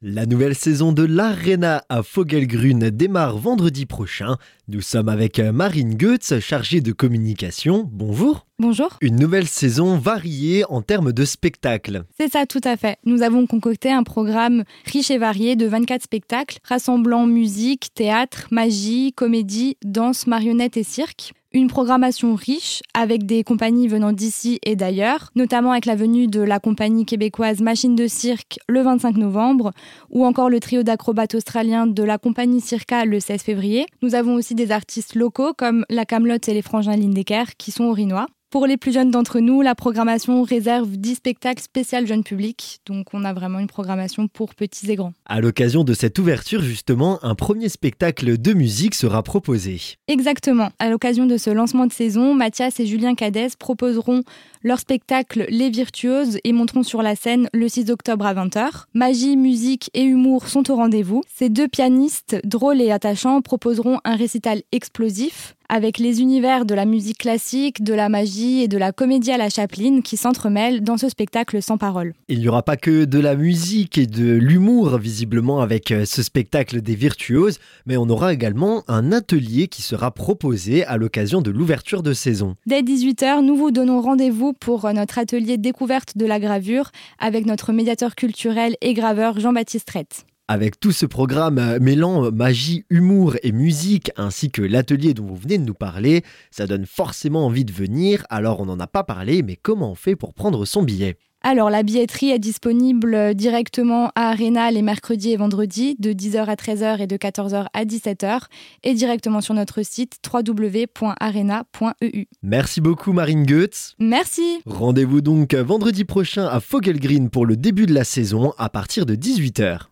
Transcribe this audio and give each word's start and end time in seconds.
La 0.00 0.26
nouvelle 0.26 0.54
saison 0.54 0.92
de 0.92 1.02
l'Arena 1.02 1.82
à 1.88 2.04
Fogelgrün 2.04 2.90
démarre 2.92 3.36
vendredi 3.36 3.84
prochain. 3.84 4.36
Nous 4.68 4.80
sommes 4.80 5.08
avec 5.08 5.40
Marine 5.40 5.96
Goetz, 5.96 6.38
chargée 6.38 6.80
de 6.80 6.92
communication. 6.92 7.90
Bonjour. 7.90 8.46
Bonjour. 8.60 8.96
Une 9.00 9.16
nouvelle 9.16 9.48
saison 9.48 9.98
variée 9.98 10.64
en 10.68 10.82
termes 10.82 11.12
de 11.12 11.24
spectacles. 11.24 12.04
C'est 12.16 12.30
ça, 12.30 12.46
tout 12.46 12.60
à 12.62 12.76
fait. 12.76 12.98
Nous 13.06 13.22
avons 13.22 13.48
concocté 13.48 13.90
un 13.90 14.04
programme 14.04 14.62
riche 14.84 15.10
et 15.10 15.18
varié 15.18 15.56
de 15.56 15.66
24 15.66 16.04
spectacles 16.04 16.58
rassemblant 16.62 17.26
musique, 17.26 17.88
théâtre, 17.92 18.46
magie, 18.52 19.12
comédie, 19.12 19.76
danse, 19.84 20.28
marionnette 20.28 20.76
et 20.76 20.84
cirque. 20.84 21.32
Une 21.54 21.68
programmation 21.68 22.34
riche 22.34 22.82
avec 22.92 23.24
des 23.24 23.42
compagnies 23.42 23.88
venant 23.88 24.12
d'ici 24.12 24.58
et 24.66 24.76
d'ailleurs, 24.76 25.30
notamment 25.34 25.72
avec 25.72 25.86
la 25.86 25.96
venue 25.96 26.26
de 26.26 26.42
la 26.42 26.60
compagnie 26.60 27.06
québécoise 27.06 27.62
Machine 27.62 27.96
de 27.96 28.06
Cirque 28.06 28.58
le 28.68 28.82
25 28.82 29.16
novembre 29.16 29.72
ou 30.10 30.26
encore 30.26 30.50
le 30.50 30.60
trio 30.60 30.82
d'acrobates 30.82 31.34
australiens 31.34 31.86
de 31.86 32.02
la 32.02 32.18
compagnie 32.18 32.60
Circa 32.60 33.06
le 33.06 33.18
16 33.18 33.40
février. 33.40 33.86
Nous 34.02 34.14
avons 34.14 34.34
aussi 34.34 34.54
des 34.54 34.72
artistes 34.72 35.14
locaux 35.14 35.54
comme 35.56 35.86
la 35.88 36.04
Camelote 36.04 36.50
et 36.50 36.54
les 36.54 36.60
Frangins 36.60 36.96
Lindecker 36.96 37.44
qui 37.56 37.70
sont 37.70 37.84
au 37.84 37.92
Rinois. 37.92 38.26
Pour 38.50 38.66
les 38.66 38.78
plus 38.78 38.94
jeunes 38.94 39.10
d'entre 39.10 39.40
nous, 39.40 39.60
la 39.60 39.74
programmation 39.74 40.42
réserve 40.42 40.96
10 40.96 41.16
spectacles 41.16 41.62
spécial 41.62 42.06
jeune 42.06 42.24
public, 42.24 42.80
donc 42.86 43.12
on 43.12 43.26
a 43.26 43.34
vraiment 43.34 43.58
une 43.58 43.66
programmation 43.66 44.26
pour 44.26 44.54
petits 44.54 44.90
et 44.90 44.96
grands. 44.96 45.12
À 45.26 45.42
l'occasion 45.42 45.84
de 45.84 45.92
cette 45.92 46.18
ouverture, 46.18 46.62
justement, 46.62 47.22
un 47.22 47.34
premier 47.34 47.68
spectacle 47.68 48.38
de 48.38 48.54
musique 48.54 48.94
sera 48.94 49.22
proposé. 49.22 49.82
Exactement. 50.06 50.70
À 50.78 50.88
l'occasion 50.88 51.26
de 51.26 51.36
ce 51.36 51.50
lancement 51.50 51.86
de 51.86 51.92
saison, 51.92 52.32
Mathias 52.32 52.80
et 52.80 52.86
Julien 52.86 53.14
Cadès 53.14 53.50
proposeront 53.58 54.22
leur 54.62 54.80
spectacle 54.80 55.44
Les 55.50 55.68
Virtuoses 55.68 56.38
et 56.42 56.52
monteront 56.54 56.82
sur 56.82 57.02
la 57.02 57.16
scène 57.16 57.50
le 57.52 57.68
6 57.68 57.90
octobre 57.90 58.24
à 58.24 58.32
20h. 58.32 58.84
Magie, 58.94 59.36
musique 59.36 59.90
et 59.92 60.04
humour 60.04 60.48
sont 60.48 60.70
au 60.70 60.76
rendez-vous. 60.76 61.22
Ces 61.28 61.50
deux 61.50 61.68
pianistes, 61.68 62.40
drôles 62.44 62.80
et 62.80 62.92
attachants, 62.92 63.42
proposeront 63.42 63.98
un 64.06 64.16
récital 64.16 64.62
explosif 64.72 65.54
avec 65.68 65.98
les 65.98 66.20
univers 66.20 66.64
de 66.64 66.74
la 66.74 66.84
musique 66.84 67.18
classique, 67.18 67.82
de 67.82 67.94
la 67.94 68.08
magie 68.08 68.62
et 68.62 68.68
de 68.68 68.78
la 68.78 68.92
comédie 68.92 69.32
à 69.32 69.36
la 69.36 69.50
Chaplin 69.50 70.00
qui 70.00 70.16
s'entremêlent 70.16 70.82
dans 70.82 70.96
ce 70.96 71.08
spectacle 71.08 71.60
sans 71.62 71.78
parole. 71.78 72.14
Il 72.28 72.40
n'y 72.40 72.48
aura 72.48 72.62
pas 72.62 72.76
que 72.76 73.04
de 73.04 73.18
la 73.18 73.36
musique 73.36 73.98
et 73.98 74.06
de 74.06 74.32
l'humour 74.32 74.98
visiblement 74.98 75.60
avec 75.60 75.90
euh, 75.90 76.04
ce 76.04 76.22
spectacle 76.22 76.80
des 76.80 76.94
virtuoses, 76.94 77.58
mais 77.86 77.96
on 77.96 78.08
aura 78.08 78.32
également 78.32 78.82
un 78.88 79.12
atelier 79.12 79.68
qui 79.68 79.82
sera 79.82 80.10
proposé 80.10 80.84
à 80.84 80.96
l'occasion 80.96 81.42
de 81.42 81.50
l'ouverture 81.50 82.02
de 82.02 82.12
saison. 82.12 82.56
Dès 82.66 82.82
18h, 82.82 83.44
nous 83.44 83.56
vous 83.56 83.70
donnons 83.70 84.00
rendez-vous 84.00 84.52
pour 84.52 84.84
euh, 84.84 84.92
notre 84.92 85.18
atelier 85.18 85.58
découverte 85.58 86.16
de 86.16 86.26
la 86.26 86.40
gravure 86.40 86.90
avec 87.18 87.46
notre 87.46 87.72
médiateur 87.72 88.14
culturel 88.14 88.76
et 88.80 88.94
graveur 88.94 89.38
Jean-Baptiste 89.38 89.90
Rett. 89.90 90.24
Avec 90.50 90.80
tout 90.80 90.92
ce 90.92 91.04
programme 91.04 91.58
euh, 91.58 91.78
mêlant 91.78 92.32
magie, 92.32 92.86
humour 92.88 93.36
et 93.42 93.52
musique, 93.52 94.10
ainsi 94.16 94.50
que 94.50 94.62
l'atelier 94.62 95.12
dont 95.12 95.26
vous 95.26 95.36
venez 95.36 95.58
de 95.58 95.64
nous 95.64 95.74
parler, 95.74 96.24
ça 96.50 96.66
donne 96.66 96.86
forcément 96.86 97.44
envie 97.44 97.66
de 97.66 97.72
venir, 97.72 98.24
alors 98.30 98.60
on 98.60 98.64
n'en 98.64 98.80
a 98.80 98.86
pas 98.86 99.04
parlé, 99.04 99.42
mais 99.42 99.56
comment 99.56 99.90
on 99.90 99.94
fait 99.94 100.16
pour 100.16 100.32
prendre 100.32 100.64
son 100.64 100.82
billet? 100.82 101.18
Alors, 101.42 101.70
la 101.70 101.84
billetterie 101.84 102.30
est 102.30 102.40
disponible 102.40 103.34
directement 103.34 104.10
à 104.16 104.30
Arena 104.30 104.70
les 104.72 104.82
mercredis 104.82 105.30
et 105.32 105.36
vendredis 105.36 105.94
de 105.98 106.12
10h 106.12 106.46
à 106.46 106.54
13h 106.56 107.00
et 107.00 107.06
de 107.06 107.16
14h 107.16 107.66
à 107.72 107.84
17h 107.84 108.40
et 108.82 108.94
directement 108.94 109.40
sur 109.40 109.54
notre 109.54 109.82
site 109.84 110.18
www.arena.eu. 110.26 112.24
Merci 112.42 112.80
beaucoup 112.80 113.12
Marine 113.12 113.46
Goetz. 113.46 113.94
Merci. 114.00 114.58
Rendez-vous 114.66 115.20
donc 115.20 115.54
vendredi 115.54 116.04
prochain 116.04 116.46
à 116.46 116.58
Fogelgreen 116.58 117.30
pour 117.30 117.46
le 117.46 117.56
début 117.56 117.86
de 117.86 117.94
la 117.94 118.04
saison 118.04 118.52
à 118.58 118.68
partir 118.68 119.06
de 119.06 119.14
18h. 119.14 119.82